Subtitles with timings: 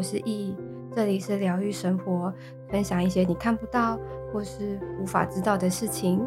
[0.00, 0.56] 我是易，
[0.96, 2.32] 这里是疗愈生活，
[2.70, 4.00] 分享一些你看不到
[4.32, 6.26] 或是无法知道的事情。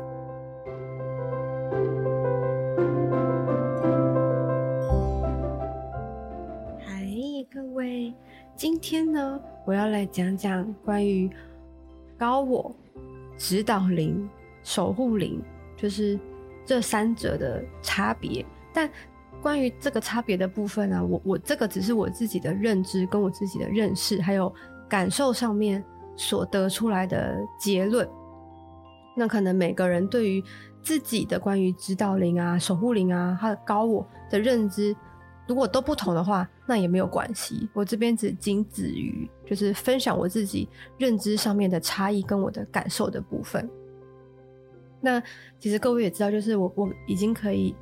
[6.86, 7.04] 嗨，
[7.52, 8.14] 各位，
[8.56, 11.28] 今天呢，我要来讲讲关于
[12.16, 12.76] 高我、
[13.40, 14.30] 指导灵、
[14.62, 15.42] 守护灵，
[15.76, 16.20] 就是
[16.64, 18.88] 这三者的差别，但。
[19.44, 24.52] 关于这个差别的部分呢、啊，我我这个只是我自己的认知跟我自己的认识，还有
[24.88, 25.84] 感受上面
[26.16, 28.08] 所得出来的结论。
[29.18, 30.42] 那可能每个人对于
[30.82, 34.96] 自己的关于指导灵啊、守护灵啊、他的高我的认知，
[35.46, 37.70] 如果都不同的话，那也没有关系。
[37.74, 43.70] 我这边只仅止于就是分享我自己认知上面的差异跟我的感受的部分。
[45.02, 45.22] 那
[45.60, 47.76] 其实各位也知道，就是我我已经可以。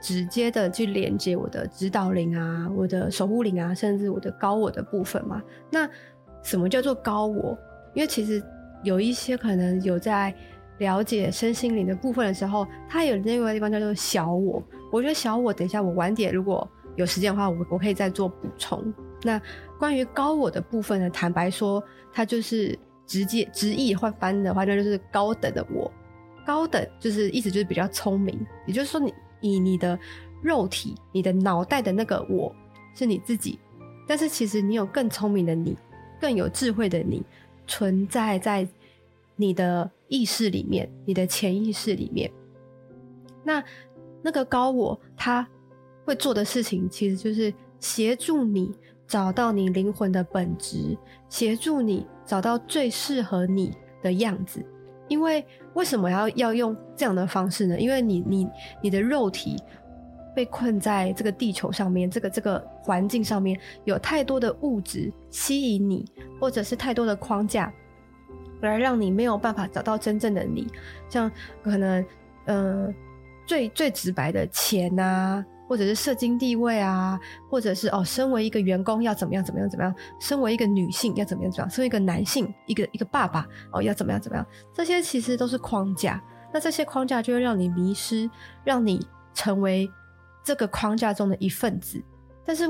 [0.00, 5.42] 直接的去连接我的指导灵啊，我的守护灵啊，甚至我的高我的部分嘛。
[5.70, 5.88] 那
[6.42, 7.58] 什么叫做高我？
[7.94, 8.42] 因为其实
[8.82, 10.32] 有一些可能有在
[10.78, 14.62] 了解身心灵的部分的时候，它有另外一个地方叫做小我。
[14.92, 18.94] 我觉得小我，等一下我晚点如果有时间的话，我我可以再做补充。
[19.22, 19.40] 那
[19.78, 25.90] 关于高我的部分呢，坦白说，它就是直接直译换翻的话，那就是高等的我。
[26.46, 29.12] 高等就是意思就是比较聪明，也就是说你。
[29.40, 29.98] 以你的
[30.42, 32.54] 肉体、你的脑袋的那个我
[32.94, 33.58] 是你自己，
[34.06, 35.76] 但是其实你有更聪明的你、
[36.20, 37.22] 更有智慧的你
[37.66, 38.66] 存在在
[39.36, 42.30] 你的意识里面、你的潜意识里面。
[43.44, 43.62] 那
[44.22, 45.46] 那个高我他
[46.04, 48.74] 会做的事情，其实就是协助你
[49.06, 50.96] 找到你灵魂的本质，
[51.28, 54.64] 协助你找到最适合你的样子。
[55.08, 57.78] 因为为什么要要用这样的方式呢？
[57.78, 58.48] 因为你你
[58.82, 59.56] 你的肉体
[60.34, 66.04] 被困在这个地球上面，这个这个环境上面有太多的物质吸引你，
[66.40, 67.72] 或者是太多的框架，
[68.62, 70.66] 而让你没有办法找到真正的你。
[71.08, 71.30] 像
[71.62, 72.04] 可能，
[72.46, 72.94] 嗯、呃，
[73.46, 75.44] 最最直白的钱啊。
[75.68, 77.20] 或者是社经地位啊，
[77.50, 86.22] 或者是哦，身为一个员工要怎么样怎么样怎么样，身为一个女性要怎么样怎么样，身为一个男性，一个一个爸爸哦要怎么样怎么样，这些其实都是框架。
[86.50, 88.28] 那这些框架就会让你迷失，
[88.64, 89.90] 让你成为
[90.42, 92.02] 这个框架中的一份子。
[92.42, 92.66] 但是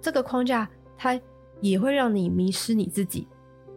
[0.00, 1.20] 这个框架它
[1.60, 3.26] 也会让你迷失你自己，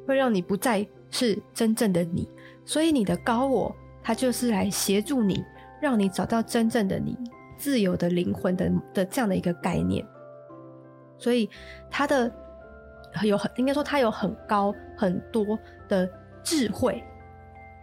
[0.05, 2.29] 会让你不再是真正的你。
[2.63, 5.43] 所以你的高我，它就是来协助你，
[5.81, 7.17] 让你找到真正的你。
[7.59, 10.03] 自由的灵魂的的这样的一个概念，
[11.17, 11.47] 所以
[11.91, 12.31] 他的
[13.23, 16.09] 有很应该说他有很高很多的
[16.41, 17.03] 智慧，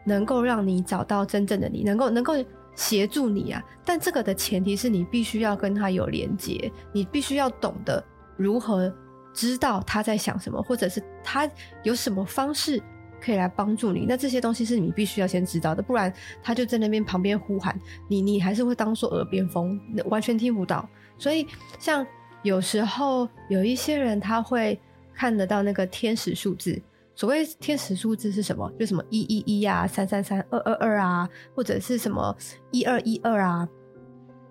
[0.06, 2.32] 能够让你找到真正的你，能够能够
[2.74, 3.62] 协助你啊。
[3.84, 8.02] 但这个的前提是你必须要跟他有连接，你必须要懂得
[8.36, 8.92] 如何
[9.34, 11.48] 知道他在想什么，或者是他
[11.82, 12.82] 有什么方式。
[13.20, 16.12] 可以来帮助你，那这些东西是你必须要先知道的，不然
[16.42, 17.76] 他就在那边旁边呼喊
[18.08, 20.88] 你，你还是会当做耳边风，完全听不到。
[21.18, 21.46] 所以，
[21.78, 22.06] 像
[22.42, 24.78] 有时候有一些人他会
[25.14, 26.80] 看得到那个天使数字，
[27.14, 28.70] 所谓天使数字是什么？
[28.78, 32.36] 就什么一一一啊，三三三，二二二啊，或者是什么
[32.70, 33.68] 一二一二啊，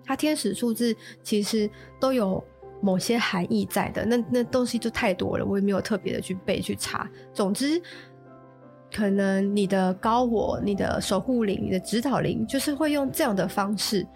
[0.04, 2.44] 它天使数字其实都有
[2.82, 4.04] 某些含义在的。
[4.04, 7.08] 那那东西就太多了，我也没有特别的去背去查。
[7.32, 7.80] 总之。
[8.96, 14.06] 可能你的高我、你的守护灵、你的指导灵，就是会用这样的方式，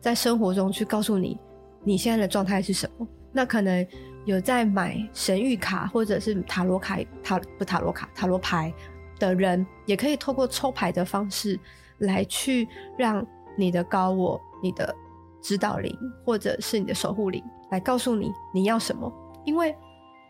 [0.00, 1.38] 在生活中去告诉你
[1.84, 3.06] 你现在的状态是什么。
[3.32, 3.86] 那可能
[4.24, 8.72] 有在买神谕卡或者是塔罗卡、塔不塔罗卡、塔罗牌
[9.18, 11.60] 的人，也可以透过抽牌的方式
[11.98, 13.22] 来去让
[13.58, 14.94] 你的高我、你的
[15.42, 19.12] 指导灵或者是你的守护灵来告诉你你要什么，
[19.44, 19.76] 因为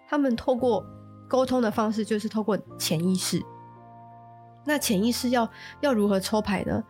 [0.09, 0.85] 他们透过
[1.29, 3.41] 沟通的方式，就是透过潜意识。
[4.65, 5.51] 那潜意识要
[5.81, 6.83] 要如何抽牌呢？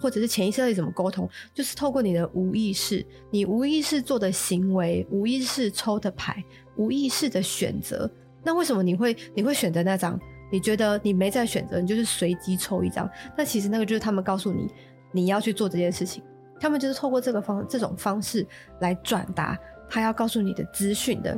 [0.00, 1.28] 或者是潜意识到底怎么沟通？
[1.52, 6.42] 就是透过你的无意识，你无意识做的行为，无意识抽的牌，
[6.76, 8.08] 无意识的选择。
[8.44, 10.16] 那为什么你会你会选择那张？
[10.52, 13.10] 你觉得你没在选择，你就是随机抽一张。
[13.36, 14.68] 那其实那个就是他们告诉你
[15.10, 16.22] 你要去做这件事情，
[16.60, 18.46] 他们就是透过这个方这种方式
[18.80, 19.58] 来转达
[19.90, 21.36] 他要告诉你的资讯的。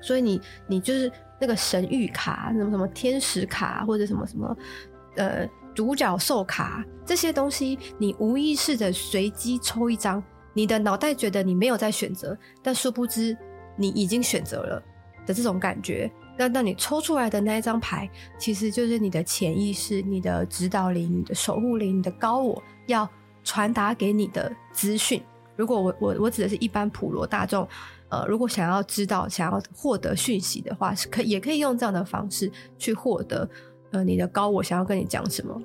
[0.00, 1.10] 所以你你就是。
[1.42, 4.56] 那个神谕卡，什么什么天使卡，或者什么什么，
[5.16, 5.44] 呃，
[5.74, 10.22] 独角兽卡，这些东西，你无意识的随机抽一张，
[10.54, 13.36] 你的脑袋觉得你没有在选择，但殊不知
[13.74, 14.80] 你已经选择了
[15.26, 16.08] 的这种感觉。
[16.38, 23.08] 那当你抽出来的那一张牌，其实就是你的潜意识、你的指导灵、你的守护灵、你的高我要
[23.42, 25.20] 传达给你的资讯。
[25.56, 27.66] 如果我我我指的是一般普罗大众。
[28.12, 33.48] 呃，如果想要知道、想要获得讯息的话，是可也可以用这样的方式去获得。
[33.90, 35.58] 呃，你的高我想要跟你讲什么，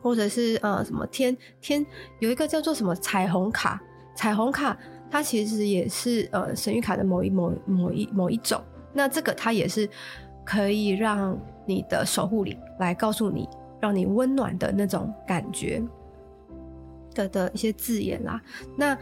[0.00, 1.84] 或者是呃，什么天天
[2.20, 3.82] 有一个叫做什么彩虹卡，
[4.14, 4.78] 彩虹卡
[5.10, 8.62] 它其实也是呃神谕卡的某一某某一某一种。
[8.92, 9.88] 那这个它也是
[10.44, 11.36] 可以让
[11.66, 13.48] 你的守护灵来告诉你，
[13.80, 15.82] 让你温暖的那种感觉
[17.12, 18.40] 的的一些字眼啦。
[18.76, 18.96] 那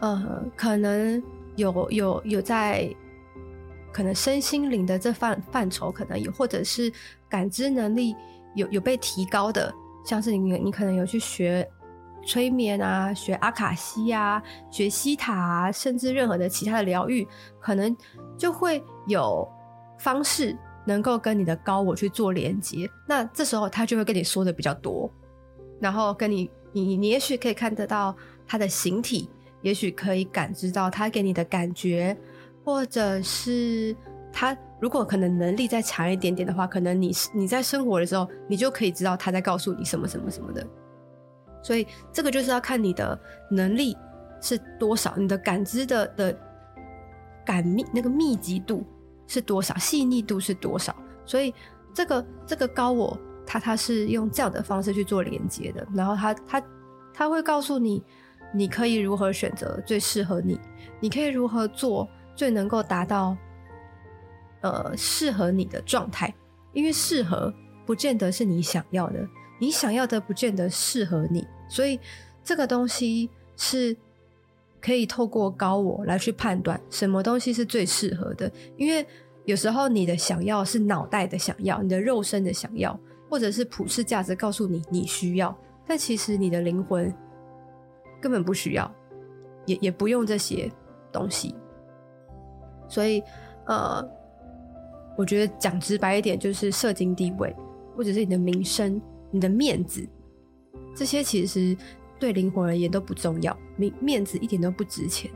[0.00, 1.22] 呃，可能
[1.56, 2.94] 有有有在。
[3.92, 6.92] 可能身心灵的这范范畴，可能有，或者是
[7.28, 8.12] 感知能力
[8.56, 9.72] 有有被提高的，
[10.04, 11.64] 像是你你可能有去学
[12.26, 17.24] 催眠啊，学阿卡西啊，学西塔啊，甚至任何的其他的疗愈，
[17.60, 17.96] 可能
[18.36, 19.48] 就会有
[20.00, 22.90] 方式能够跟你的高我去做连接。
[23.06, 25.08] 那这时候他就会跟你说的比较多，
[25.80, 28.12] 然后跟你你你也许可以看得到
[28.44, 29.30] 他的形体，
[29.64, 32.16] 也许可以感知到他给你的感觉。
[32.64, 33.94] 或者是
[34.32, 40.66] 他如果可能能力再强一点点的话，可能你你在生活的时候，你就可以知道他在告诉你什么什么什么的。
[41.62, 43.20] 所以这个就是要看你的
[43.50, 43.94] 能力
[44.40, 46.38] 是多少，你的感知的的
[47.44, 48.82] 感密那个密集度
[49.26, 50.96] 是多少，细腻度是多少。
[51.26, 51.54] 所以
[51.92, 56.62] 这个这个高我他他是用这样的方式去做连接的，然后他他
[57.12, 58.02] 他会告诉你，
[58.54, 60.58] 你可以如何选择最适合你，
[61.00, 62.08] 你可以如何做。
[62.36, 63.36] 最能够达到，
[64.60, 66.34] 呃，适合你的状态，
[66.72, 67.54] 因为适合
[67.86, 69.24] 不见得是你想要的，
[69.60, 72.00] 你想要的不见得适合你，所以
[72.42, 73.96] 这个东西是
[74.80, 78.50] 可以透过高我来去判断什么东西是最适合的。
[78.76, 79.06] 因为
[79.44, 82.98] 有时候你的想要是脑袋的想要，你的肉身的想要，
[83.30, 87.14] 或者是普世价值告诉你你需要，但其实你的灵魂
[88.24, 88.90] 根本不需要，
[89.66, 90.72] 也也不用这些
[91.12, 91.54] 东西。
[92.88, 93.22] 所以，
[93.66, 94.02] 呃，
[95.14, 97.54] 我觉得讲直白一点，就是社经地位，
[97.94, 98.98] 或者是你的名声、
[99.30, 100.08] 你的面子，
[100.96, 101.76] 这些其实
[102.18, 105.30] 对灵魂而言都不重要，面面子一点都不值钱。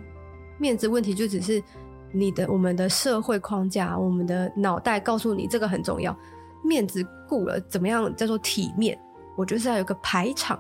[0.57, 1.63] 面子问题就只是
[2.11, 6.17] 你的我们的社会框架，我们的脑袋告诉你这个很重要，
[6.65, 8.99] 面子顾了怎么样叫做体面？
[9.37, 10.59] 我觉得是要有个排场，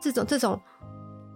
[0.00, 0.58] 这种这种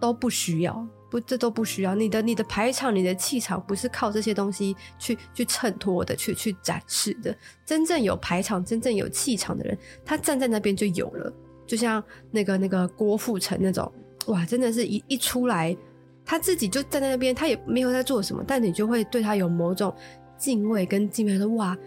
[0.01, 0.85] 都不需要。
[1.09, 1.93] 不，这都不需要。
[1.93, 7.35] 你的、你的排场、你的气场，不是靠这些东西去去衬托的，去去展示的。
[7.65, 11.31] 真正有排场、真正有气场的人，他站在那边就有了。
[11.67, 12.01] 就像
[12.31, 13.91] 那个那个郭富城那种，
[14.27, 15.75] 哇，真的是一一出来，
[16.23, 19.93] 他自己就站在那边，他也没有在做什么，但你就会对他有某种
[20.37, 21.77] 敬畏跟敬佩，说哇，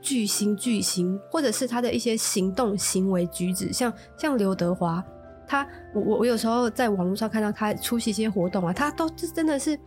[0.00, 5.04] 巨星巨星，或者是他的一些行动行为举止，像像刘德华。
[5.54, 9.78] 他，我我我有时候在网络上看到他出席一些活动啊，他都是真的是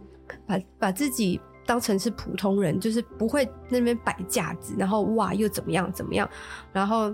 [0.46, 6.30] 把把自己当成是普通人，就是不会那边摆架子，然后哇又怎么样怎么样，
[6.72, 7.14] 然后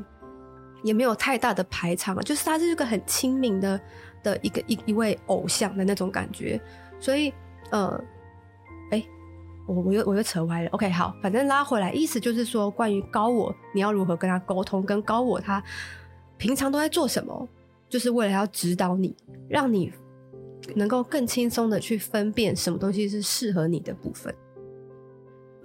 [0.84, 3.82] 也没有太大的排场，就是他是一个很亲民的
[4.22, 6.62] 的一个一一位偶像的那种感觉，
[7.00, 7.34] 所以
[7.72, 8.00] 呃，
[8.92, 9.04] 哎，
[9.66, 15.64] 我我又我又扯歪了，OK 好，反正拉回来，意思就是说关于高我，你要如何跟他沟通，跟高我他
[16.38, 17.48] 平常都在做什么。
[17.94, 19.16] 就是为了要指导你，
[19.48, 19.94] 让你
[20.74, 24.34] 能够更轻松的去分辨什么东西是适合你的部分。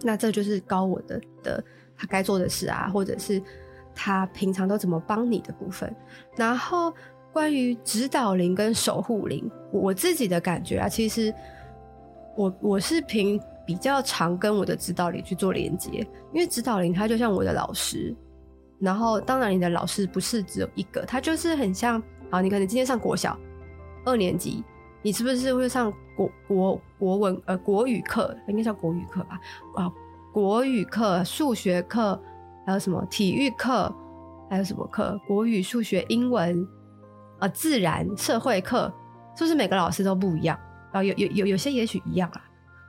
[0.03, 1.65] 那这就是高我的的
[1.97, 3.43] 他该做的事啊，或者是
[3.95, 5.91] 他平常都怎么帮你的部分。
[6.37, 6.93] 然后
[7.33, 11.35] 关于指导灵跟守护灵，我自己的感觉啊，其实
[12.37, 18.15] 我我是凭比较常跟我的指导灵去做连接，因为指导灵他就像我的老师。
[18.79, 22.03] 然后当然你的老师不是只有一个，他就是很像。
[22.31, 23.39] 好，你可能今天上国小
[24.05, 24.63] 二年级，
[25.03, 28.37] 你是不是会上国国国文呃国语课？
[28.49, 29.41] 应该叫国语课吧？
[29.77, 29.91] 啊，
[30.33, 32.21] 国语课、数学课，
[32.67, 33.95] 还有什么体育课？
[34.51, 35.19] 还有什么课？
[35.27, 36.67] 国语、数学、英文
[37.39, 38.93] 啊，自然、社会课，
[39.35, 40.59] 是不是每个老师都不一样？
[40.93, 42.45] 啊，有有有有些也许一样啊。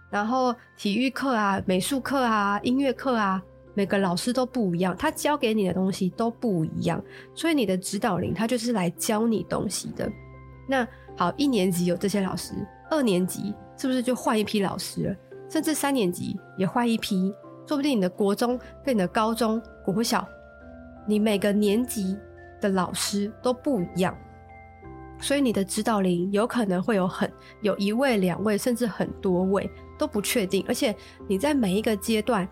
[0.09, 3.41] 然后体育课啊、美术课啊、音乐课啊。
[3.79, 7.01] 每个老师都不一样，他教给你的东西都不一样，
[7.33, 10.11] 所以你的指导灵他就是来教你东西的。
[10.67, 12.53] 那好，一年级有这些老师，
[12.89, 15.15] 二年级是不是就换一批老师了？
[15.49, 17.33] 甚至三年级也换一批，
[17.65, 20.27] 说不定你的国中跟你的高中、国小，
[21.07, 22.17] 你每个年级
[22.59, 24.13] 的老师都不一样，
[25.21, 27.31] 所以你的指导灵有可能会有很
[27.61, 30.93] 有一位、两位，甚至很多位都不确定，而且
[31.29, 32.45] 你在每一个阶段。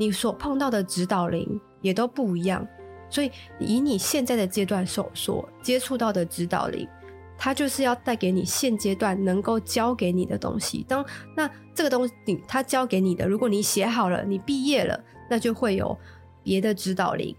[0.00, 2.66] 你所碰到的指导灵也都不一样，
[3.10, 6.88] 所以以你现在的阶段所所接触到的指导灵，
[7.36, 10.86] 它就是要带给你现阶段能够教给你的东西。
[10.88, 11.04] 当
[11.36, 15.94] 那这个东西你他教给你的，如果你写好了，你毕业了，那就会有
[16.42, 17.36] 别的指导灵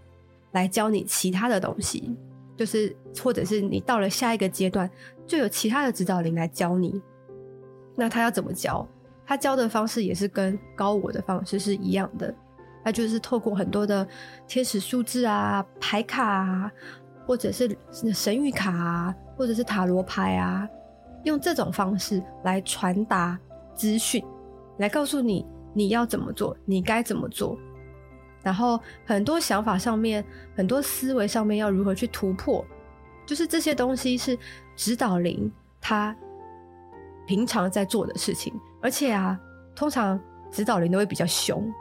[0.52, 2.16] 来教你其他的东西，
[2.56, 4.88] 就是或者是你到了下一个阶段，
[5.26, 7.02] 就有其他的指导灵来教你。
[7.96, 8.86] 那他要怎么教？
[9.24, 12.34] 他教的方式也是跟高我的方式是一样的，
[12.84, 14.06] 他就是透过很多的
[14.46, 16.72] 天使数字啊、牌卡啊，
[17.26, 17.68] 或者是
[18.12, 20.68] 神谕卡啊，或者是塔罗牌啊，
[21.24, 23.38] 用这种方式来传达
[23.74, 24.24] 资讯，
[24.78, 27.56] 来告诉你你要怎么做，你该怎么做。
[28.42, 30.24] 然后很多想法上面，
[30.56, 32.64] 很多思维上面要如何去突破，
[33.24, 34.36] 就是这些东西是
[34.74, 36.14] 指导灵他
[37.24, 38.52] 平常在做的事情。
[38.80, 39.38] 而且啊，
[39.76, 40.18] 通常
[40.50, 41.72] 指导灵都会比较凶。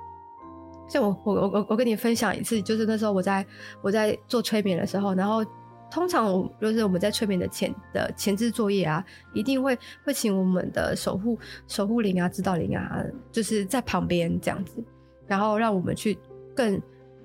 [0.92, 3.46] 像我我我我跟你分享一次，就是那时候我在
[3.82, 5.42] 我在做催眠的时候，然后
[5.90, 9.02] 通常我就是我们在催眠的前的前置作业啊，
[9.34, 14.84] 一定会会请我们的守护守护灵啊、指导灵啊，就是在旁边这样子，
[15.28, 16.20] 然后让我们去
[16.54, 16.78] 更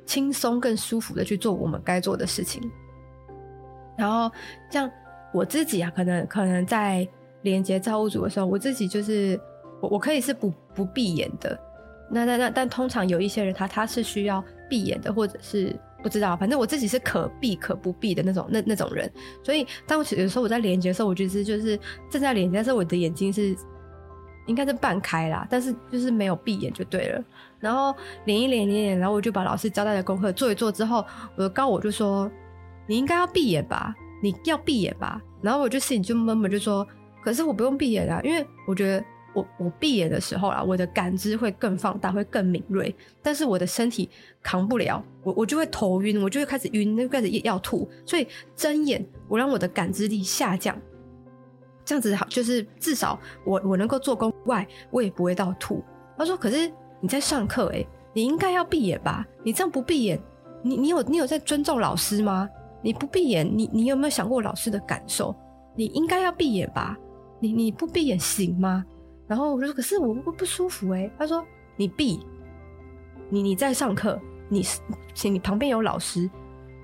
[0.04, 2.62] 轻松、更舒服的去做我们该做的事情。
[3.98, 4.30] 然后
[4.70, 4.88] 像
[5.34, 7.04] 我自己啊，可能可能在
[7.42, 9.36] 连接造物主的时候，我自己就是。
[9.78, 11.60] 我我可以是不不闭眼的，
[12.10, 19.10] 那那那但通常有一些人他他是需要闭眼的，或者是不知道，反正我自己是可闭可不闭的那种那那种人，
[19.42, 23.56] 所以当我有时候我在连接的时候，我觉得就是正在连接，但是我的眼睛是
[24.46, 27.24] 应该是半开啦，但是就是没有闭眼就对了。
[27.58, 27.92] 然后
[28.24, 32.30] 连一连连连，然后我就把老师交代的功课做一做之后，我的高我就说
[32.86, 35.20] 你应该要闭眼吧，你要闭眼吧。
[35.42, 36.86] 然后我就心里就闷闷就说，
[37.20, 39.04] 可是我不用闭眼啊，因为我觉得。
[39.36, 44.08] 我我闭眼的时候啦，我的感知会更放大，会更敏锐，但是我的身体
[44.42, 48.26] 扛不了，我我就会头晕，我就会开始晕，就开始要吐，所以
[48.56, 50.74] 睁眼，我让我的感知力下降，
[51.84, 55.84] 这样子好，就是至少我我能够做工外，我也不会到吐。
[56.16, 59.22] 他说：“可是你在上课，诶，你应该要闭眼吧？
[59.44, 60.18] 你这样不闭眼，
[60.62, 62.48] 你你有你有在尊重老师吗？
[62.82, 65.36] 你不闭眼，你你有没有想过老师的感受？
[65.74, 66.96] 你应该要闭眼吧？
[67.38, 68.82] 你你不闭眼行吗？”
[69.28, 71.44] 然后我就说：“可是我会不舒服哎。”他说
[71.76, 72.24] ：“你闭，
[73.28, 74.64] 你你在上课，你
[75.14, 76.30] 请你旁边有老师，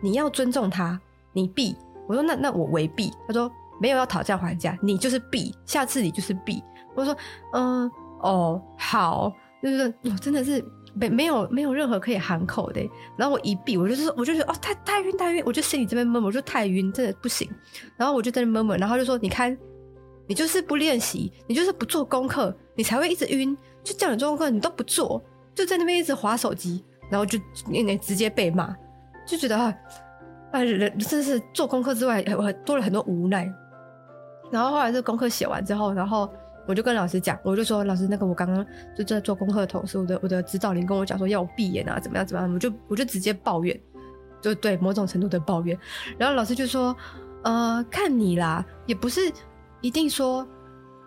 [0.00, 1.00] 你要尊重他，
[1.32, 1.76] 你闭。”
[2.08, 3.48] 我说：“那那我违闭。”他说
[3.80, 6.60] ：“没有要讨价还价，你就是闭，下次你就是闭。”
[6.96, 7.16] 我说
[7.54, 9.32] ：“嗯，哦，好，
[9.62, 12.80] 就是我真的是没没有没有任何可以含口的。”
[13.16, 17.48] 然后我一闭，我就是我就觉得哦，太太晕太晕，我就心里这边闷，我就太晕，真的不行。
[17.96, 19.56] 然后我就在那闷闷，然后就说：“你看。”
[20.26, 23.56] 你就是不练习，你就是不做功课，你才会一直晕。
[23.84, 25.20] 就叫你做功课，你都不做，
[25.56, 27.36] 就在那边一直划手机，然后就
[27.68, 28.72] 那那直接被骂，
[29.26, 29.74] 就觉得啊，
[30.52, 33.52] 啊人真是做功课之外，我多了很多无奈。
[34.52, 36.32] 然后后来这功课写完之后，然后
[36.68, 38.64] 我就跟老师讲，我就说老师，那个我刚刚
[38.96, 43.76] 就在做功课的同时，我的我的指导灵跟我讲说要我闭眼啊，怎么样怎么样，我就我就直接抱怨，
[44.40, 45.76] 就对某种程度的抱怨。
[46.16, 46.96] 然后老师就说，
[47.42, 49.20] 呃，看你啦，也不是。
[49.82, 50.46] 一定说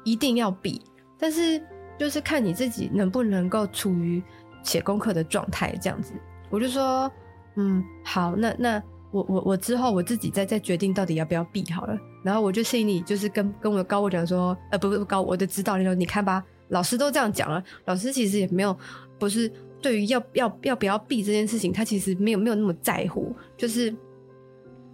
[0.03, 0.81] 一定要闭，
[1.17, 1.59] 但是
[1.97, 4.21] 就是看你自己能不能够处于
[4.61, 6.13] 写功课的状态这样子。
[6.51, 7.11] 我就说，
[7.55, 11.97] 嗯，好，那那我我我之后我自己再再决定到底要不要闭好了。
[12.23, 18.77] 然后我就心里就是跟跟我的高我讲说，呃，不不高我的指导灵说，你看吧，老师都这样讲了，老师其实也没有
[19.17, 19.51] 不是
[19.81, 23.95] 对于要要要不要闭这件事情，他其实没有没有那么在乎，就是，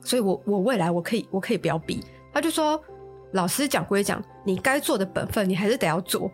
[0.02, 2.00] 所以我我未来我可以我可以不要闭。
[2.32, 2.80] 他就说。
[3.34, 6.30] 老师讲归讲，你该做的本分你还是得要做，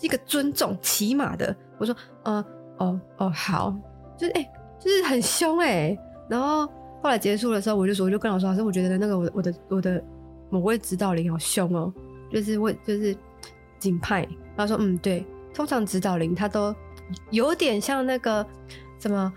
[0.00, 1.54] 一个尊重起码的。
[1.78, 2.44] 我说，呃，
[2.78, 3.74] 哦哦好，
[4.16, 5.96] 就是哎、就是很凶哎、
[6.28, 6.66] 然后
[7.02, 10.02] 后来结束的时候，我就说，我就跟老师老师，我觉得那个我我的我的
[10.50, 11.92] 某位指导灵好凶哦，
[12.30, 13.16] 就是我就是
[13.78, 14.26] 警派。
[14.56, 16.74] 他说，嗯对，通常指导灵他都
[17.30, 18.46] 有点像那个
[18.98, 19.32] 什么，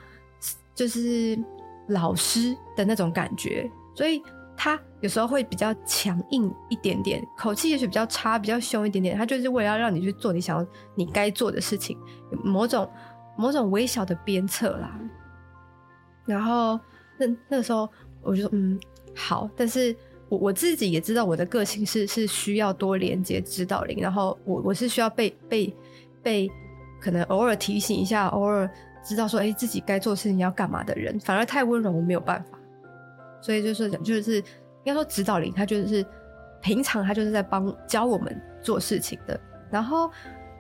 [0.74, 1.40] 就是
[1.88, 4.22] 老师的那种感觉，所以。
[4.58, 9.16] 他有时候会比较强硬一点点，口气也许比较差，比较凶一点点。
[9.16, 11.96] 他就是为了要让你去做你想要、你该做的事情，
[12.44, 12.90] 某种
[13.38, 15.00] 某种微小的鞭策啦。
[16.26, 16.80] 然后
[17.20, 17.88] 那那个时候
[18.24, 18.80] 我就说嗯
[19.16, 19.96] 好，但是
[20.28, 25.72] 我我自己也知道我的个性是是需要多连接指导灵，然后我我是需要被被
[26.24, 26.52] 被
[27.00, 28.68] 可能偶尔提醒一下，偶尔
[29.04, 32.58] 知道说哎自己该做事情要干嘛的人，反而太温柔我没有办法。
[33.40, 34.44] 所以就是讲，就是
[34.86, 36.06] 应该说指导灵，他就是
[36.62, 39.40] 平常他就是在帮教我们做事情的。
[39.70, 40.10] 然后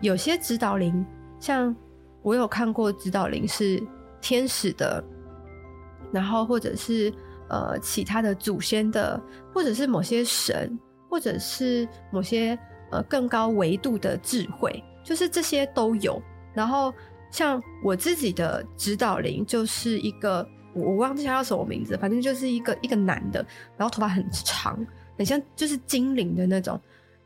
[0.01, 1.05] 有些指导灵，
[1.39, 1.73] 像
[2.21, 3.81] 我有看过指导灵是
[4.19, 5.03] 天使的，
[6.11, 7.13] 然后或者是
[7.49, 9.21] 呃其他的祖先的，
[9.53, 10.77] 或者是某些神，
[11.09, 12.57] 或者是某些
[12.91, 16.21] 呃更高维度的智慧，就是这些都有。
[16.53, 16.91] 然后
[17.31, 23.45] 像我自己的指导灵就是一个，我我忘记他叫什么名字，反正就是一个一个男的，
[23.77, 24.77] 然后头发很长，
[25.17, 26.79] 很像就是精灵的那种，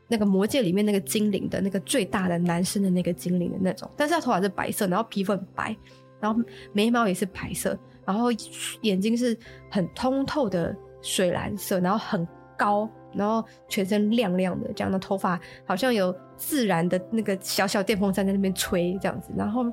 [0.08, 5.76] 那个魔界里面那个精灵的那个最大的男生的那个精灵的那种，但是他头发是白色，然后皮肤很白，
[6.20, 6.40] 然后
[6.72, 8.30] 眉毛也是白色，然后
[8.82, 9.36] 眼睛是
[9.70, 12.26] 很通透的水蓝色，然后很
[12.56, 12.88] 高。
[13.12, 19.32] 然后全身亮亮的，这样的头发好像有自然的那个小小电风扇在那边吹这样子。
[19.36, 19.64] 然后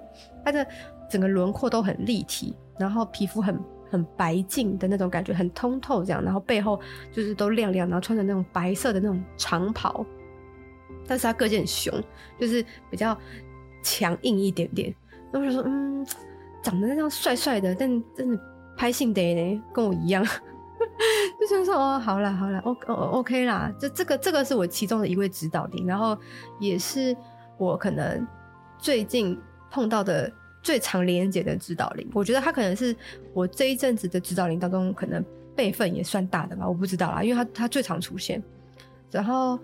[0.44, 0.66] 他的
[1.08, 6.24] 整个轮廓都很立体，然后皮肤很很白净的那种感觉，很通透这样。
[6.24, 6.80] 然后背后
[7.12, 10.06] 就是都亮亮，然后穿着那种白色的那种长袍。
[11.08, 12.04] 但是他个性很凶，
[12.40, 13.18] 就是比较
[13.82, 14.94] 强硬一点点。
[15.32, 16.06] 然后我就说，嗯，
[16.62, 18.40] 长得那样帅帅的，但真的
[18.76, 20.26] 拍性得呢，跟我一样。
[21.40, 26.18] 就想说哦，好啦好啦，O O OK 啦，这这个这个是我其中的一位指导灵，然后
[26.60, 27.16] 也是
[27.58, 28.26] 我可能
[28.78, 29.40] 最近
[29.72, 30.32] 碰到的
[30.68, 32.06] 最常连接的指导灵。
[32.14, 32.94] 我觉得他可能是
[33.34, 35.24] 我这一阵子的指导灵当中，可能
[35.56, 38.44] 辈分也算大的吧，我不知道啦，因为他他最常出现。
[39.10, 39.58] 然后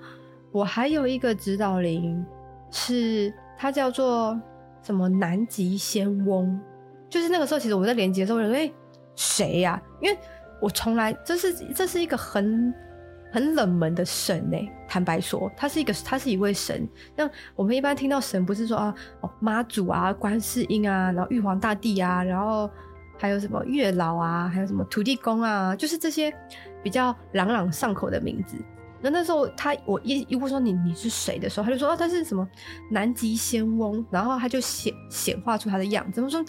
[0.49, 2.25] 我还有一个指导灵，
[2.71, 4.39] 是他叫做
[4.81, 6.57] 什么南极仙翁，
[7.09, 8.71] 就是那个时候其实我在连接的时候，我说哎
[9.13, 9.83] 谁呀？
[9.99, 10.17] 因为
[10.61, 12.73] 我从来这是这是一个很
[13.33, 14.57] 很冷门的神呢。
[14.87, 16.87] 坦白说，他是一个他是一位神。
[17.17, 22.69] 像我们一般听到神，不是说啊哦妈祖啊、观世音啊，然后玉皇大帝啊，然后
[23.17, 26.31] 还有什么月老啊，还有什么土地公啊，就是这些
[26.83, 28.55] 比较朗朗上口的名字。
[29.01, 32.47] 那那时候他我一一问说你你是谁的时候，他就说哦他是什么
[32.91, 36.21] 南极仙翁，然后他就显显化出他的样子。
[36.21, 36.45] 我说。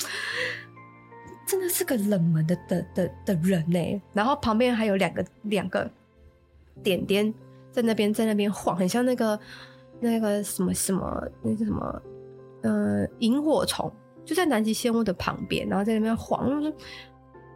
[1.47, 5.89] 真的是个冷门的的的的人呢，然后旁边还有两个两个
[6.83, 7.33] 点点
[7.71, 9.39] 在那边在那边晃，很像那个
[10.01, 12.03] 那个什么什么那个什么
[12.63, 13.91] 呃萤火虫，
[14.25, 16.45] 就在南极仙翁的旁边，然后在那边晃。
[16.49, 16.73] 我说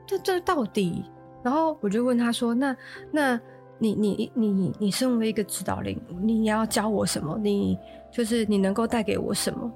[0.06, 1.04] 这这到底？
[1.42, 2.76] 然后我就问他说：“那
[3.10, 3.40] 那
[3.78, 7.38] 你你你你身为一个指导灵，你要教我什么？
[7.40, 7.78] 你
[8.12, 9.70] 就是你能够带给我什么？”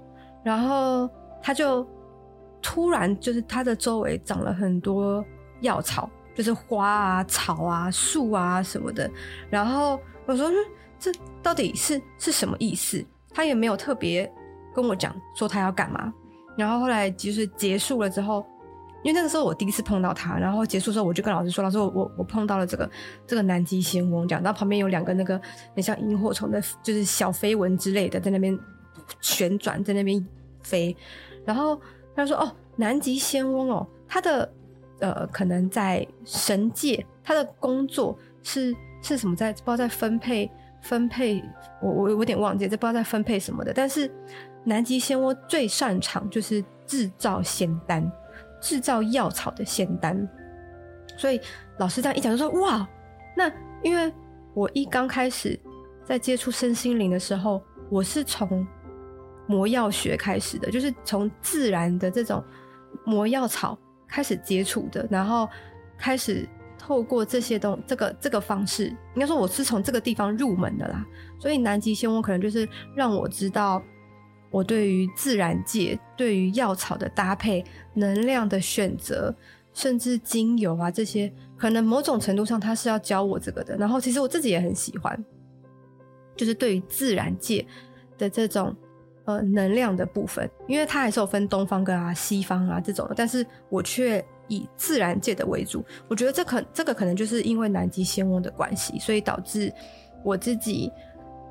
[0.44, 1.09] 然后
[1.42, 1.87] 他就。
[2.64, 5.24] 突然，就是他的周围长了很多
[5.62, 9.11] 药草，就是花啊、草啊、树啊什么的。
[9.51, 10.51] 然后我说
[10.99, 14.31] ：“这到底是是什么意思？”他也没有特别
[14.75, 16.12] 跟我讲说他要干嘛。
[16.57, 18.45] 然后后来就是结束了之后，
[19.03, 22.90] 因为那个时候我第一次碰到他，然后结束之后我就跟老师说：“老师，我我碰到了这个
[23.27, 25.40] 这个南极仙翁。”讲，到旁边有两个那个
[25.75, 28.59] 很像萤火虫的，就是小飞蚊之类的，在那边
[29.21, 30.27] 旋转，在那边
[30.62, 30.97] 飞，
[31.45, 31.81] 然后。
[32.14, 34.47] 他说：“哦，南极仙翁哦，他的
[35.00, 39.52] 呃，可能在神界，他的工作是是什么在？
[39.52, 40.50] 在不知道在分配
[40.83, 41.42] 分配，
[41.81, 43.72] 我我有点忘记，这不知道在分配什么的。
[43.72, 44.11] 但是
[44.64, 48.11] 南极仙翁最擅长就是制造仙丹，
[48.61, 50.28] 制造药草的仙丹。
[51.16, 51.40] 所以
[51.78, 52.88] 老师这样一讲，就说哇，
[53.37, 53.50] 那
[53.83, 54.12] 因为
[54.55, 55.59] 我一刚开始
[56.05, 58.66] 在接触身心灵的时候，我是从。”
[59.48, 62.42] 魔药学开始的，就是从自然的这种
[63.05, 63.76] 魔药草
[64.12, 65.48] 开始接触的，然后
[65.96, 66.46] 开始
[66.79, 71.03] 透过这些东这个这个方式，应该说我是从这个地方入门的啦。
[71.40, 73.83] 所以南极仙翁可能就是让我知道，
[74.51, 79.35] 我对于自然界、对于药草的搭配、能量的选择，
[79.72, 83.75] 甚至精油啊这些，可能某种程度上他是要教我这个的。
[83.79, 85.25] 然后其实我自己也很喜欢，
[86.37, 87.66] 就是对于自然界
[88.18, 88.77] 的这种。
[89.24, 95.85] 呃，能量的部分，因为它还是有分东方跟啊西方啊这种的，但是我却以自然界的为主。
[96.08, 99.72] 我觉得这可这个可能就是因为南极仙翁的关系，所以导致
[100.24, 100.90] 我自己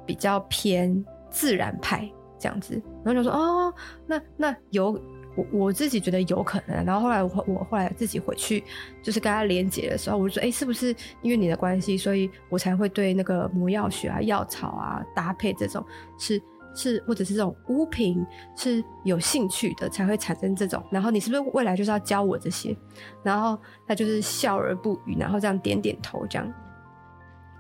[0.06, 2.06] 比较偏自然派
[2.38, 2.74] 这样子。
[3.06, 3.74] 然后就说哦，
[4.06, 4.92] 那那有
[5.38, 6.84] 我我自己觉得有可能。
[6.84, 8.62] 然后后来我我后来自己回去
[9.02, 15.82] 就是跟他连接的时候，我就说哎，是不是因为你的关系，所以我才会对那个魔药学啊、药草啊搭配这种
[16.20, 16.42] 是。
[16.74, 20.84] 是，或者是这种物品是有兴趣的，才会产生这种。
[20.90, 22.76] 然后你是不是未来就是要教我这些？
[23.24, 23.58] 然后
[23.88, 26.54] 他就是笑而不语，然后这样点点头，这样。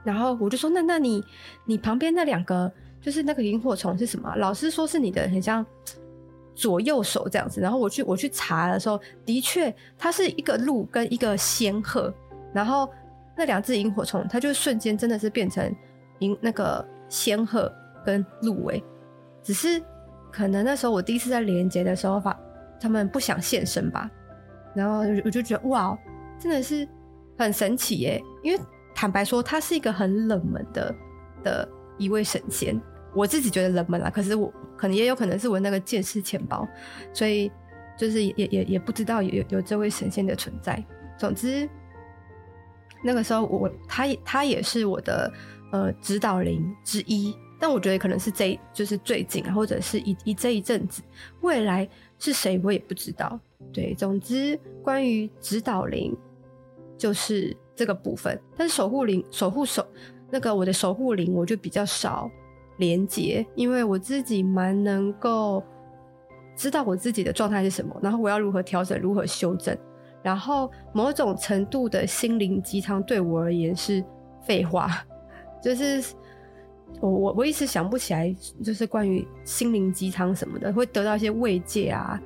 [0.03, 1.23] 然后我就说：“那那你
[1.65, 4.33] 你旁边那两个就是那个萤火虫是什么？
[4.37, 5.63] 老师说是你的，很像
[6.55, 12.11] 左右手这样子。”然后我去我去查的时候，的确它是一个鹿跟一个仙鹤。
[12.51, 12.89] 然后
[13.37, 15.71] 那两只萤火虫，它就瞬间真的是变成
[16.19, 17.71] 萤那个仙鹤
[18.03, 18.83] 跟鹿尾。
[19.43, 19.81] 只是
[20.31, 22.37] 可能那时候我第一次在连接的时候，发
[22.79, 24.09] 他们不想现身吧，
[24.75, 25.97] 然后我就觉得哇，
[26.39, 26.87] 真的是
[27.37, 28.23] 很神奇耶！
[28.43, 28.59] 因为
[28.95, 30.95] 坦白说，他是一个很冷门的
[31.43, 32.79] 的一位神仙。
[33.13, 36.65] 我自己觉得冷门啦，可是我可能也有可能是我那个见识浅薄，
[37.13, 37.51] 所以
[37.97, 40.81] 就是也也也不知道有有这位神仙的存在。
[41.17, 41.69] 总之，
[43.03, 45.31] 那个时候我他他也是我的
[45.73, 51.03] 呃指导灵之一，但我觉得可能是这就是最近，或者是一一这一阵子，
[51.41, 53.39] 未来是谁我也不知道。
[53.71, 56.17] 对，总之关于指导灵
[56.97, 59.85] 就是这个部分，但是守护灵守护守
[60.31, 62.29] 那个我的守护灵我就比较少。
[62.77, 65.63] 连接，因为我自己蛮能够
[66.55, 69.77] 知道我自己的状态是什么，然后我要如何调整，如何修正。
[70.23, 74.03] 然后某种程度的心灵鸡汤对我而言是
[74.47, 74.89] 废话，
[75.61, 76.03] 就是
[76.99, 82.19] 我我我一直想不起来，就是关于心灵鸡汤什么的，会得到一些慰藉啊，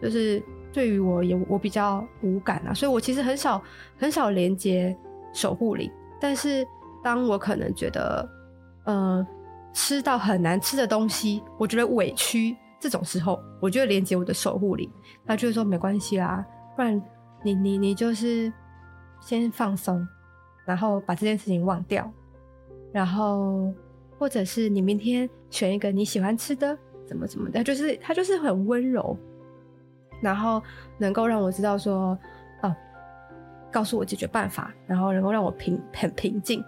[0.00, 3.62] 就是对于我也我比较无感啊，所以我其实很少
[3.98, 4.96] 很少连接
[5.32, 5.90] 守护灵。
[6.20, 6.66] 但是
[7.02, 8.28] 当我可能觉得，
[8.84, 9.26] 呃。
[9.76, 12.56] 吃到很难吃的东西，我觉得委屈。
[12.78, 14.88] 这种时候，我就会连接我的守护灵，
[15.26, 16.46] 他就会说没关系啦，
[16.76, 17.02] 不然
[17.42, 18.52] 你你你就是
[19.20, 20.06] 先放松，
[20.64, 22.08] 然后把这件事情忘掉，
[22.92, 23.74] 然后
[24.18, 29.16] 或者是你明天选一个你喜欢吃的，怎么怎么的，就是他就是很温柔，
[30.20, 30.62] 然后
[30.98, 32.18] 能够让我知道说，
[32.60, 32.74] 啊，
[33.70, 36.64] 告诉我解决办法，然后能够让我平很平静。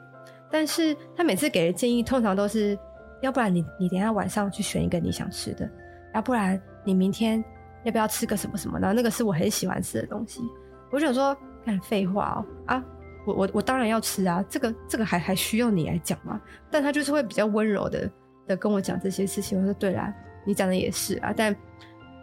[0.50, 2.78] 但是他每次给的建议通常都是。
[3.22, 5.68] 要不然你你等下晚上去选一个你想吃的，
[6.12, 7.42] 要不然你明天
[7.82, 8.78] 要不要吃个什么什么？
[8.78, 10.42] 然后那个是我很喜欢吃的东西，
[10.92, 12.84] 我就想说，干废话哦啊，
[13.26, 16.40] 我我我当然要吃啊，这个这个还还需要你来讲吗？
[16.70, 18.10] 但他就是会比较温柔的
[18.46, 19.58] 的跟我讲这些事情。
[19.60, 20.14] 我说对啦，
[20.46, 21.54] 你讲的也是啊，但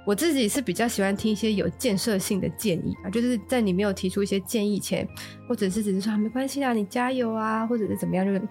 [0.05, 5.07] 我自己是比较喜欢听一些有建设性的建议啊，就是在你没有提出一些建议前，
[5.47, 8.41] 或者是只是说没关系啊，你加油啊，或者是怎么样就是。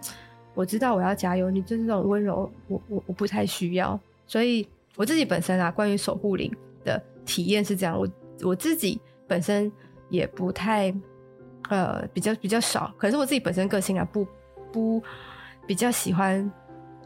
[0.54, 6.52] 我知道我要加油，你就是这种温柔，我我我不太需要，所以我自己本身啊，关于守护灵
[6.84, 8.06] 的体验是这样，我
[8.42, 9.72] 我自己本身
[10.10, 10.94] 也不太，
[11.68, 14.26] 呃，比较比较少，可是我自己本身个性啊，不
[14.72, 15.02] 不
[15.66, 16.50] 比较喜欢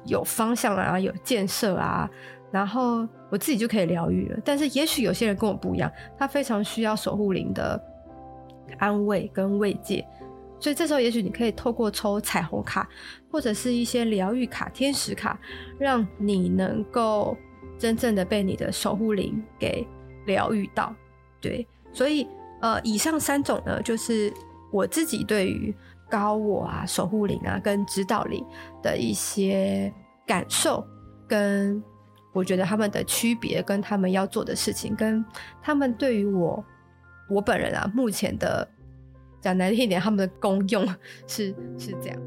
[0.07, 2.09] 有方向啊，有建设啊，
[2.51, 4.39] 然后我自己就可以疗愈了。
[4.45, 7.81] 但是也许有些人跟我不一样，他非常需要守护灵的
[8.79, 10.05] 安慰跟慰藉。
[10.59, 12.89] 所以这时候，也许你可以透过抽彩虹卡，
[13.31, 15.39] 或者是一些疗愈卡、天使卡，
[15.79, 17.37] 让你能够
[17.79, 19.87] 真正的被你的守护灵给
[20.25, 20.95] 疗愈到。
[21.43, 22.27] 对，所以
[22.61, 24.33] 呃，以上三种呢，就是
[24.73, 25.75] 我自己对于
[26.09, 28.45] 高我啊、守护灵啊跟指导灵
[28.83, 29.93] 的一些
[30.27, 30.87] 感受，
[31.27, 31.83] 跟
[32.33, 35.25] 我觉得他们的区别，跟他们要做的事情，跟
[35.63, 36.65] 他们对于我
[37.29, 38.69] 我本人啊目前的。
[39.39, 40.85] 讲难听一点，他们的功用
[41.29, 42.19] 是是这样。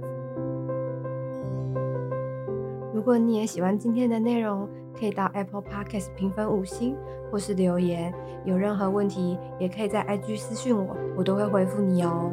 [2.93, 6.95] 如果你也喜欢今天的内容，可以到 Apple Podcast 评分五星，
[7.31, 8.13] 或是留言。
[8.45, 12.31] 有任何问题，也可以在 IG 私讯我，我都会回复你哦。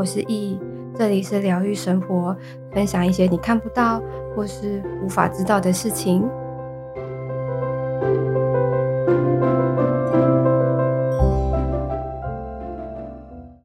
[0.00, 0.58] 我是易，
[0.96, 2.34] 这里是疗愈生活，
[2.72, 4.02] 分享一些你看不到
[4.34, 6.26] 或是无法知道的事情。